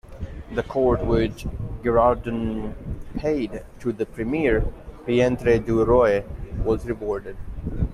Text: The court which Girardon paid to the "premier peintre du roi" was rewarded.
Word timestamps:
The 0.51 0.63
court 0.63 1.05
which 1.05 1.45
Girardon 1.83 2.73
paid 3.17 3.63
to 3.81 3.91
the 3.91 4.07
"premier 4.07 4.63
peintre 5.05 5.59
du 5.59 5.85
roi" 5.85 6.23
was 6.65 6.87
rewarded. 6.87 7.37